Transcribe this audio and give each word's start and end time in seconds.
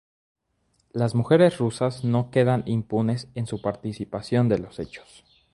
Las 0.93 1.13
mujeres 1.13 1.59
rusas 1.59 2.03
no 2.03 2.31
quedan 2.31 2.63
impunes 2.65 3.27
en 3.35 3.45
su 3.45 3.61
participación 3.61 4.49
de 4.49 4.57
los 4.57 4.79
hechos. 4.79 5.23